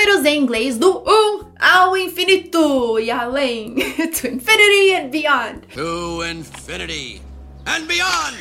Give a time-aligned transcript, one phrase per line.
[0.00, 3.74] Números em inglês do 1 ao infinito e além.
[4.18, 5.60] to infinity and beyond.
[5.74, 7.20] To infinity
[7.66, 8.34] and beyond!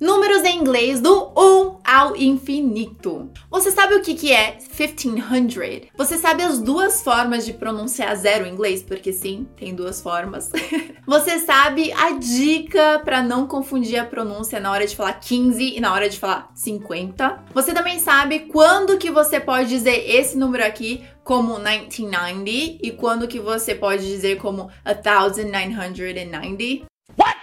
[0.00, 3.30] Números em inglês do 1 ao infinito.
[3.48, 5.88] Você sabe o que, que é 1500?
[5.96, 8.82] Você sabe as duas formas de pronunciar zero em inglês?
[8.82, 10.50] Porque sim, tem duas formas.
[11.06, 15.80] Você sabe a dica para não confundir a pronúncia na hora de falar 15 e
[15.80, 17.44] na hora de falar 50?
[17.54, 22.50] Você também sabe quando que você pode dizer esse número aqui como 1990
[22.82, 26.86] e quando que você pode dizer como 1990?
[27.16, 27.36] What?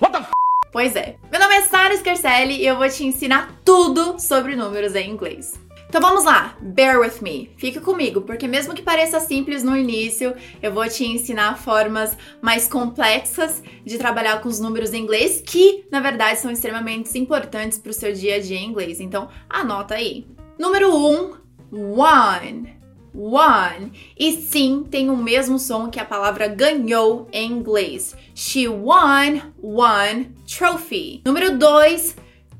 [0.00, 0.43] What the f?
[0.74, 1.14] Pois é.
[1.30, 5.52] Meu nome é Sara Scarcelli e eu vou te ensinar tudo sobre números em inglês.
[5.88, 7.52] Então vamos lá, bear with me.
[7.56, 12.66] Fica comigo, porque mesmo que pareça simples no início, eu vou te ensinar formas mais
[12.66, 17.90] complexas de trabalhar com os números em inglês, que na verdade são extremamente importantes para
[17.90, 18.98] o seu dia a dia em inglês.
[18.98, 20.26] Então anota aí.
[20.58, 21.34] Número 1,
[21.72, 22.83] um, one
[23.14, 23.90] won.
[24.18, 28.16] E sim, tem o mesmo som que a palavra ganhou em inglês.
[28.34, 31.22] She won one trophy.
[31.24, 32.16] Número 2,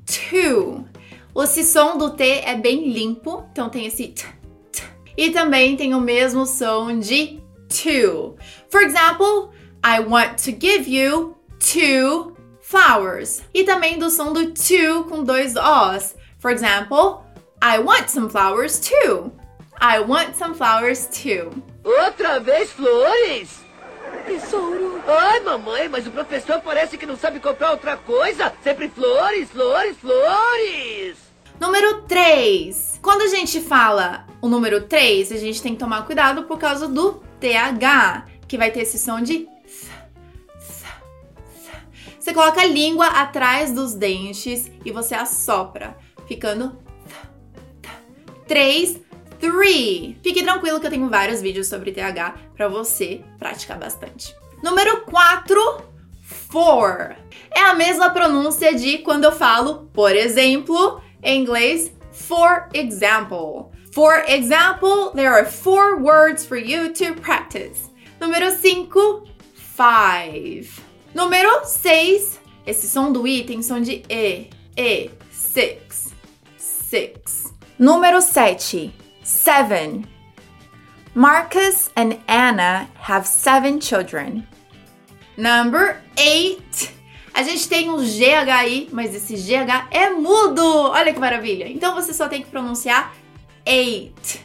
[0.07, 0.85] two.
[1.43, 4.25] Esse som do T é bem limpo, então tem esse t,
[4.71, 4.83] t.
[5.17, 8.37] E também tem o mesmo som de to.
[8.71, 9.51] For example,
[9.85, 13.43] I want to give you two flowers.
[13.53, 16.15] E também do som do to com dois Os.
[16.39, 17.25] For example,
[17.61, 19.33] I want some flowers too.
[19.87, 21.63] I want some flowers too.
[21.85, 23.63] Outra vez flores?
[24.25, 25.03] Tesouro.
[25.07, 28.51] Ai, mamãe, mas o professor parece que não sabe comprar outra coisa.
[28.63, 31.19] Sempre flores, flores, flores.
[31.61, 32.99] Número 3.
[33.03, 36.89] Quando a gente fala o número 3, a gente tem que tomar cuidado por causa
[36.89, 39.47] do TH, que vai ter esse som de
[42.19, 45.95] você coloca a língua atrás dos dentes e você assopra,
[46.27, 46.75] ficando
[49.45, 50.17] 3 three.
[50.23, 54.35] Fique tranquilo que eu tenho vários vídeos sobre TH para você praticar bastante.
[54.63, 55.83] Número 4,
[56.23, 57.15] for.
[57.55, 63.71] É a mesma pronúncia de quando eu falo, por exemplo, em inglês, for example.
[63.93, 67.91] For example, there are four words for you to practice.
[68.21, 69.25] Número 5,
[69.55, 70.69] five.
[71.15, 76.13] Número 6, esse som do i tem som de e, e, six,
[76.57, 77.53] six.
[77.79, 78.93] Número 7,
[79.25, 80.07] Seven.
[81.15, 84.47] Marcus and Anna have seven children.
[85.37, 86.93] Number eight.
[87.33, 90.63] A gente tem um GHI, mas esse GH é mudo.
[90.63, 91.67] Olha que maravilha.
[91.69, 93.13] Então você só tem que pronunciar
[93.65, 94.45] eight.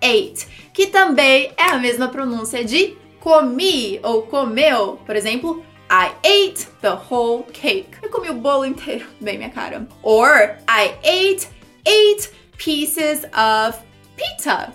[0.00, 0.46] Eight.
[0.72, 5.00] Que também é a mesma pronúncia de comi ou comeu.
[5.06, 7.88] Por exemplo, I ate the whole cake.
[8.02, 9.06] Eu comi o bolo inteiro.
[9.20, 9.88] Bem minha cara.
[10.02, 11.48] Or I ate
[11.86, 13.87] eight pieces of
[14.18, 14.74] pizza.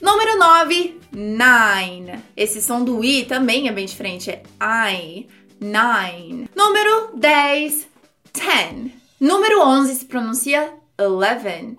[0.00, 2.22] Número 9, nine.
[2.36, 5.28] Esse som do i também é bem diferente, é I,
[5.60, 6.48] nine.
[6.54, 7.88] Número 10,
[8.32, 8.92] ten.
[9.18, 11.76] Número 11 se pronuncia eleven,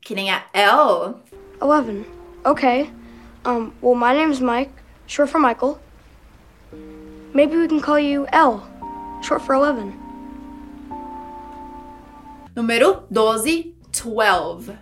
[0.00, 1.14] que nem a L.
[1.62, 2.04] Eleven.
[2.44, 2.90] Okay.
[3.44, 4.72] Um, well, my name's Mike,
[5.06, 5.78] short for Michael.
[7.34, 8.66] Maybe we can call you L,
[9.22, 9.92] short for eleven.
[12.56, 14.76] Número 12, twelve.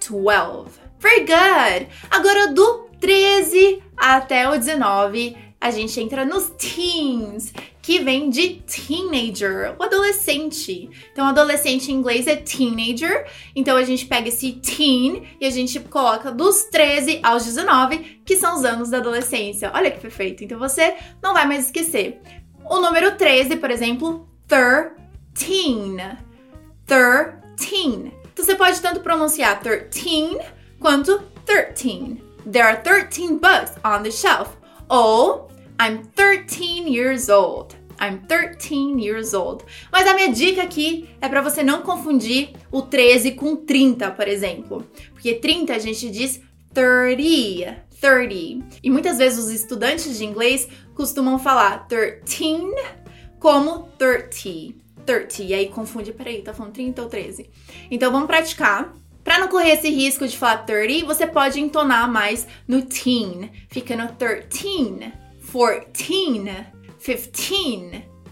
[0.00, 0.87] Twelve.
[1.00, 1.88] Very good!
[2.10, 9.74] Agora do 13 até o 19, a gente entra nos teens, que vem de teenager,
[9.78, 10.90] o adolescente.
[11.10, 13.26] Então, adolescente em inglês é teenager.
[13.56, 18.36] Então, a gente pega esse teen e a gente coloca dos 13 aos 19, que
[18.36, 19.70] são os anos da adolescência.
[19.74, 20.44] Olha que perfeito.
[20.44, 22.20] Então, você não vai mais esquecer.
[22.68, 25.96] O número 13, por exemplo, thirteen.
[26.86, 28.12] Thirteen.
[28.32, 30.38] Então, você pode tanto pronunciar thirteen
[30.78, 32.22] quanto 13.
[32.50, 34.56] There are 13 books on the shelf.
[34.88, 35.48] Ou
[35.80, 37.76] I'm 13 years old.
[38.00, 39.64] I'm 13 years old.
[39.92, 44.28] Mas a minha dica aqui é para você não confundir o 13 com 30, por
[44.28, 44.86] exemplo.
[45.12, 46.40] Porque 30 a gente diz
[46.72, 48.76] 30, 30.
[48.82, 52.74] E muitas vezes os estudantes de inglês costumam falar 13
[53.38, 54.74] como 30.
[55.04, 55.42] 30.
[55.42, 57.50] E aí confunde, peraí, tá falando 30 ou 13?
[57.90, 58.94] Então vamos praticar.
[59.28, 63.94] Para não correr esse risco de falar 30, você pode entonar mais no teen, fica
[63.94, 65.12] no 13,
[65.52, 66.64] 14, 15,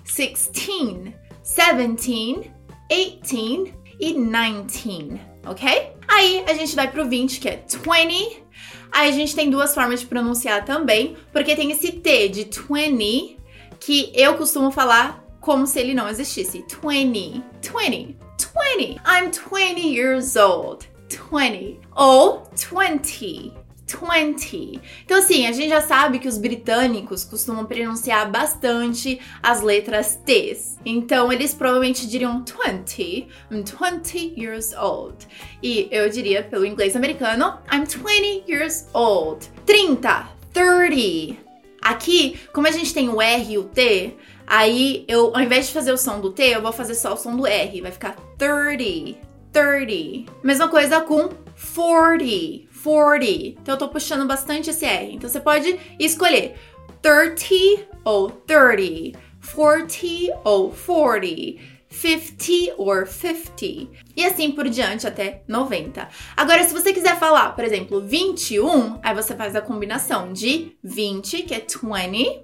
[0.06, 1.12] 16,
[1.44, 2.50] 17,
[2.88, 5.92] 18 e 19, ok?
[6.08, 8.42] Aí a gente vai pro 20, que é 20.
[8.90, 13.36] Aí a gente tem duas formas de pronunciar também, porque tem esse T de 20
[13.78, 16.64] que eu costumo falar como se ele não existisse.
[16.82, 18.25] 20, 20.
[18.56, 19.00] 20.
[19.04, 20.86] I'm 20 years old.
[21.08, 21.78] 20.
[21.94, 23.52] Ou 20.
[23.86, 24.80] 20.
[25.04, 30.76] Então, assim, a gente já sabe que os britânicos costumam pronunciar bastante as letras T's.
[30.84, 33.28] Então, eles provavelmente diriam 20.
[33.50, 35.26] I'm 20 years old.
[35.62, 39.46] E eu diria, pelo inglês americano, I'm 20 years old.
[39.64, 40.28] 30.
[40.52, 41.46] 30.
[41.82, 45.72] Aqui, como a gente tem o R e o T, aí eu, ao invés de
[45.72, 47.80] fazer o som do T, eu vou fazer só o som do R.
[47.80, 49.18] Vai ficar 30.
[49.52, 50.32] 30.
[50.42, 51.28] Mesma coisa com
[51.74, 52.66] 40.
[52.86, 53.60] 40.
[53.60, 55.14] Então eu tô puxando bastante esse R.
[55.14, 56.54] Então você pode escolher
[57.02, 59.18] 30 ou 30,
[59.54, 66.08] 40 ou 40, 50 or 50 e assim por diante até 90.
[66.36, 71.42] Agora, se você quiser falar, por exemplo, 21, aí você faz a combinação de 20,
[71.42, 72.42] que é 20,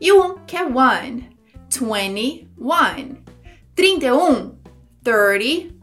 [0.00, 1.35] e o 1, que é 1,
[1.78, 3.16] 21.
[3.74, 4.58] 31,
[5.02, 5.76] 31.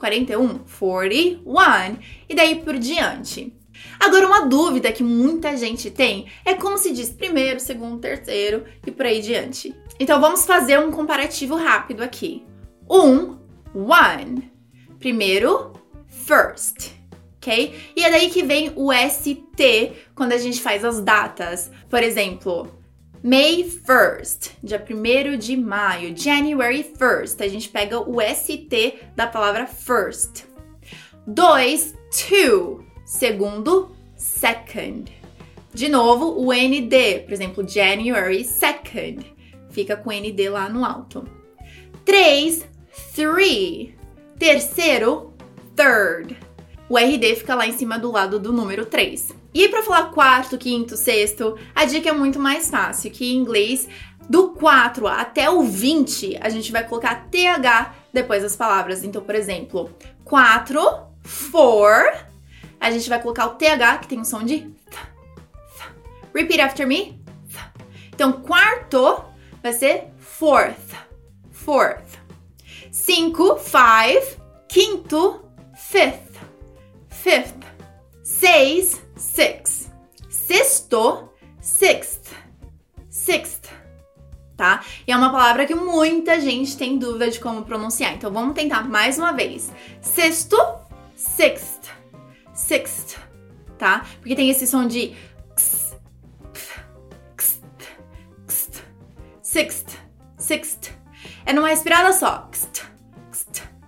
[0.00, 1.98] 41, 41
[2.28, 3.54] e daí por diante.
[3.98, 8.90] Agora, uma dúvida que muita gente tem é como se diz primeiro, segundo, terceiro e
[8.90, 9.74] por aí diante.
[9.98, 12.42] Então vamos fazer um comparativo rápido aqui.
[12.88, 13.36] Um,
[13.74, 14.50] one.
[14.98, 15.74] Primeiro,
[16.08, 16.92] first.
[17.36, 17.74] Ok?
[17.96, 21.70] E é daí que vem o ST quando a gente faz as datas.
[21.88, 22.70] Por exemplo,
[23.22, 26.16] May 1st, dia 1 de maio.
[26.16, 30.44] January 1st, a gente pega o ST da palavra first.
[31.26, 32.84] 2, two.
[33.04, 35.12] Segundo, second.
[35.74, 39.24] De novo, o ND, por exemplo, January 2nd,
[39.68, 41.28] fica com ND lá no alto.
[42.06, 42.66] 3,
[43.14, 43.94] three.
[44.38, 45.34] Terceiro,
[45.76, 46.36] third.
[46.90, 49.32] O RD fica lá em cima do lado do número 3.
[49.54, 53.88] E para falar quarto, quinto, sexto, a dica é muito mais fácil, que em inglês
[54.28, 59.04] do 4 até o 20, a gente vai colocar TH depois das palavras.
[59.04, 59.88] Então, por exemplo,
[60.24, 60.80] 4,
[61.22, 62.12] four,
[62.80, 65.84] a gente vai colocar o TH que tem o som de th, th.
[66.34, 67.22] Repeat after me.
[67.48, 67.60] Th.
[68.12, 69.24] Então, quarto
[69.62, 70.96] vai ser fourth,
[71.52, 72.18] fourth.
[72.90, 74.40] Cinco, five.
[74.68, 75.44] Quinto,
[75.74, 76.30] fifth,
[77.22, 77.54] fifth.
[78.22, 79.90] Seis, six.
[80.28, 81.28] Sexto,
[81.60, 82.32] sixth,
[83.08, 83.70] sixth.
[84.56, 84.84] Tá?
[85.06, 88.14] E é uma palavra que muita gente tem dúvida de como pronunciar.
[88.14, 89.72] Então vamos tentar mais uma vez.
[90.00, 90.56] Sexto,
[91.14, 91.88] sixth,
[92.52, 93.16] sixth,
[93.78, 94.04] tá?
[94.20, 95.16] Porque tem esse som de
[99.40, 99.98] sixth,
[100.36, 100.92] sixth.
[101.46, 102.50] É numa respirada só.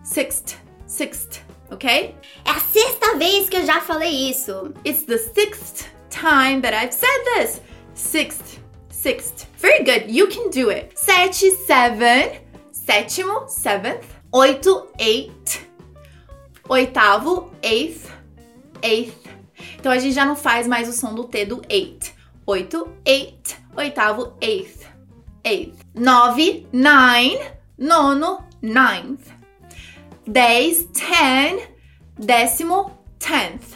[0.03, 0.57] Sixth,
[0.87, 2.15] sixth, ok?
[2.45, 4.73] É a sexta vez que eu já falei isso.
[4.85, 7.61] It's the sixth time that I've said this.
[7.95, 8.59] Sixth,
[8.91, 9.47] sixth.
[9.59, 10.93] Very good, you can do it.
[10.95, 12.41] Sete, seven.
[12.73, 14.05] Sétimo, seventh.
[14.33, 15.69] Oito, eight.
[16.69, 18.11] Oitavo, eighth,
[18.83, 19.29] eighth.
[19.79, 22.15] Então a gente já não faz mais o som do T do eight.
[22.47, 23.57] Oito, eight.
[23.77, 24.87] Oitavo, eighth,
[25.45, 25.79] eighth.
[25.95, 27.39] Nove, nine.
[27.79, 29.27] Nono, ninth.
[30.27, 31.72] Dez, ten.
[32.23, 33.75] Décimo, tenth,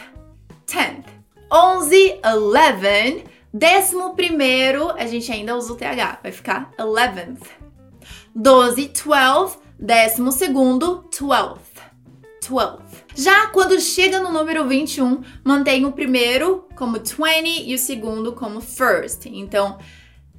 [0.65, 1.05] tenth.
[1.51, 3.25] Onze, eleven.
[3.53, 7.45] Décimo primeiro, a gente ainda usa o TH, vai ficar eleventh.
[8.33, 9.57] Doze, twelve.
[9.77, 11.77] Décimo segundo, twelfth.
[12.47, 12.81] 12.
[13.13, 18.61] Já quando chega no número 21, mantém o primeiro como 20 e o segundo como
[18.61, 19.25] first.
[19.25, 19.77] Então,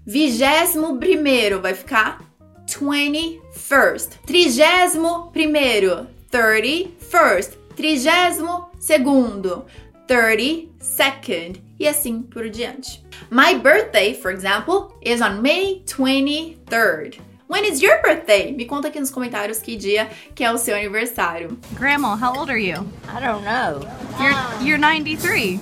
[0.07, 2.23] vigésimo primeiro vai ficar
[2.67, 4.21] 21st.
[4.25, 7.68] Trigésimo primeiro, 31st.
[7.79, 9.65] Trigésimo segundo,
[10.09, 11.63] 32nd.
[11.79, 13.01] E assim por diante.
[13.31, 17.21] My birthday, for example, is on May 23rd.
[17.47, 18.51] When is your birthday?
[18.51, 21.57] Me conta aqui nos comentários que dia que é o seu aniversário.
[21.75, 22.85] Grandma, how old are you?
[23.07, 23.89] I don't know.
[24.19, 25.61] You're you're 93.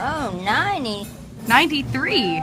[0.00, 1.06] Oh, 90.
[1.46, 2.42] 93.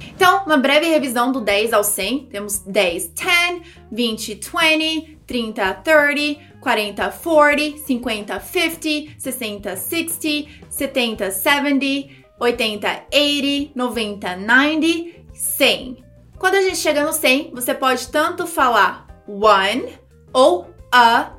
[0.00, 2.28] Então, uma breve revisão do 10 ao 100.
[2.30, 3.62] Temos 10, 10,
[3.92, 14.36] 20, 20, 30, 30, 40, 40, 50, 50, 60, 60, 70, 70, 80, 80, 90,
[14.36, 16.04] 90, 100.
[16.38, 19.92] Quando a gente chega no 100, você pode tanto falar one
[20.32, 21.32] ou a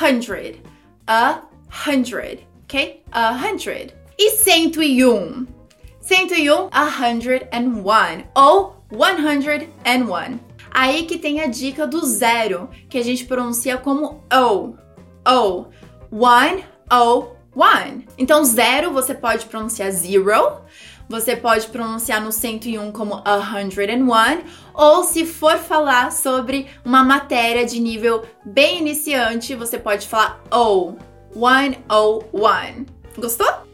[0.00, 0.60] hundred.
[1.06, 1.42] A
[1.86, 3.02] hundred, ok?
[3.10, 3.94] A hundred.
[4.18, 5.46] E 101?
[6.00, 8.24] 101, a hundred and one.
[8.34, 10.40] Ou 101.
[10.70, 14.74] Aí que tem a dica do zero, que a gente pronuncia como O.
[15.26, 15.66] O.
[16.10, 18.06] One, O, one.
[18.16, 20.60] Então, zero você pode pronunciar zero.
[21.08, 27.80] Você pode pronunciar no 101 como 101, ou se for falar sobre uma matéria de
[27.80, 30.94] nível bem iniciante, você pode falar O,
[31.34, 32.86] 101.
[33.18, 33.69] Gostou?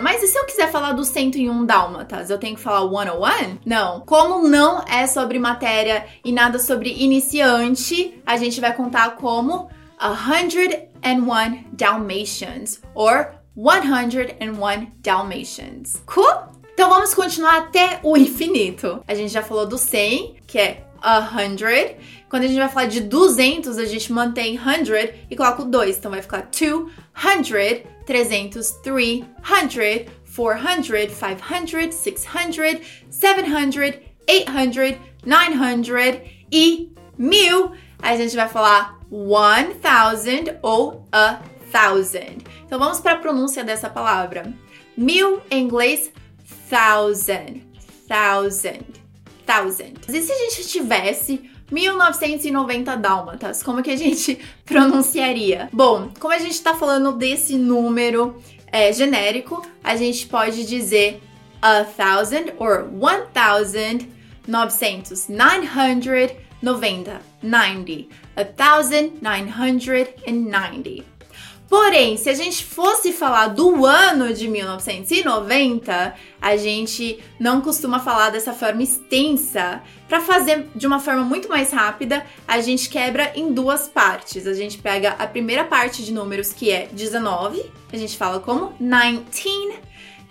[0.00, 3.58] Mas e se eu quiser falar do 101 dálmatas, eu tenho que falar 101?
[3.64, 4.00] Não.
[4.00, 9.70] Como não é sobre matéria e nada sobre iniciante, a gente vai contar como
[10.00, 16.02] 101 Dalmatians or 101 Dalmatians.
[16.06, 16.52] Cool?
[16.74, 19.04] Então vamos continuar até o infinito.
[19.06, 21.96] A gente já falou do 100, que é 100.
[22.28, 25.98] Quando a gente vai falar de 200, a gente mantém 100 e coloca o 2.
[25.98, 26.90] Então vai ficar 200,
[28.06, 32.80] 300, 300, 400, 500, 600,
[33.10, 37.72] 700, 800, 900 e 1000.
[38.00, 41.40] A gente vai falar 1000 ou a
[41.70, 42.38] thousand.
[42.64, 44.52] Então vamos para a pronúncia dessa palavra.
[44.96, 46.10] Mil em inglês,
[46.68, 47.62] thousand,
[48.08, 48.84] thousand,
[49.46, 49.94] thousand.
[50.08, 55.68] E se a gente tivesse 1990 dálmatas, como que a gente pronunciaria?
[55.72, 58.36] Bom, como a gente está falando desse número
[58.70, 61.22] é, genérico, a gente pode dizer
[61.60, 64.06] a thousand or one thousand
[64.46, 71.04] 900, 990, 90, a thousand nine hundred and ninety.
[71.72, 78.28] Porém, se a gente fosse falar do ano de 1990, a gente não costuma falar
[78.28, 79.80] dessa forma extensa.
[80.06, 84.46] Para fazer de uma forma muito mais rápida, a gente quebra em duas partes.
[84.46, 88.74] A gente pega a primeira parte de números, que é 19, a gente fala como
[88.78, 89.72] 19,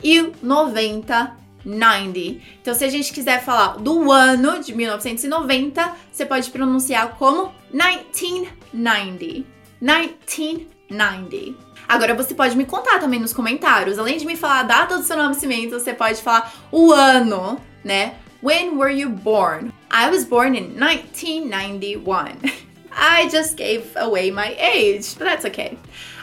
[0.03, 2.19] e o 90, 90.
[2.61, 9.49] Então, se a gente quiser falar do ano de 1990, você pode pronunciar como 1990.
[9.81, 10.80] 1990.
[10.91, 11.55] 90.
[11.87, 13.97] Agora você pode me contar também nos comentários.
[13.97, 18.15] Além de me falar a data do seu nascimento, você pode falar o ano, né?
[18.43, 19.71] When were you born?
[19.91, 22.61] I was born in 1991.
[22.91, 25.77] I just gave away my age, but that's okay.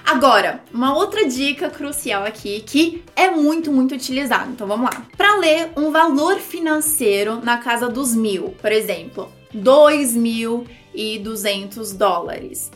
[0.05, 4.51] Agora, uma outra dica crucial aqui que é muito, muito utilizado.
[4.51, 5.03] Então vamos lá.
[5.17, 12.73] Para ler um valor financeiro na casa dos mil, por exemplo, 2.200 dólares.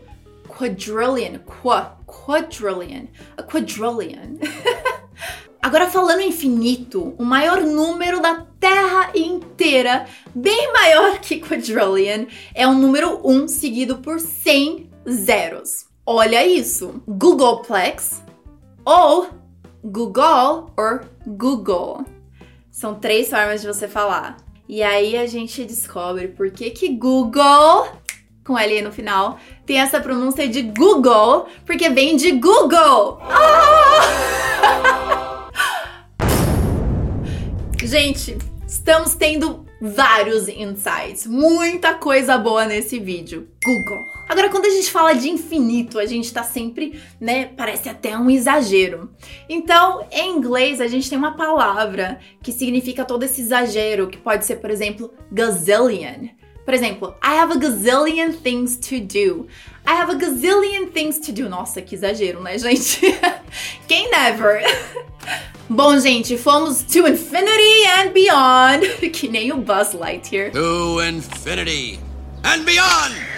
[0.49, 4.39] Quadrillion, qua, quadrillion, a quadrillion.
[5.63, 12.75] Agora falando infinito, o maior número da Terra inteira, bem maior que quadrillion, é o
[12.75, 15.92] número 1 seguido por 100 zeros.
[16.05, 17.03] Olha isso!
[17.07, 18.23] Googleplex
[18.85, 19.29] ou
[19.85, 22.05] Google or Google.
[22.71, 24.37] São três formas de você falar.
[24.69, 27.87] E aí a gente descobre por que que Google
[28.45, 33.21] com L no final, tem essa pronúncia de Google, porque vem de Google.
[33.23, 34.01] Ah!
[37.83, 38.37] Gente,
[38.73, 43.49] estamos tendo vários insights, muita coisa boa nesse vídeo.
[43.63, 44.07] Google.
[44.27, 47.51] Agora, quando a gente fala de infinito, a gente tá sempre, né?
[47.55, 49.11] Parece até um exagero.
[49.47, 54.47] Então, em inglês, a gente tem uma palavra que significa todo esse exagero, que pode
[54.47, 56.29] ser, por exemplo, gazillion.
[56.65, 59.49] Por exemplo, I have a gazillion things to do.
[59.85, 61.49] I have a gazillion things to do.
[61.49, 63.01] Nossa, que exagero, né, gente?
[63.89, 64.63] Quem never?
[65.69, 70.51] Bom, gente, fomos to infinity and beyond, que nem o Buzz Lightyear.
[70.53, 71.99] To infinity
[72.45, 73.32] and beyond!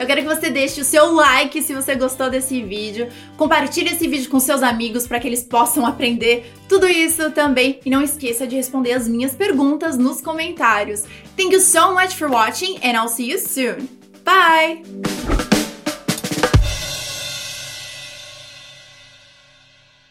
[0.00, 3.08] Eu quero que você deixe o seu like se você gostou desse vídeo.
[3.36, 7.80] Compartilhe esse vídeo com seus amigos para que eles possam aprender tudo isso também.
[7.84, 11.02] E não esqueça de responder as minhas perguntas nos comentários.
[11.36, 13.86] Thank you so much for watching and I'll see you soon.
[14.24, 15.39] Bye!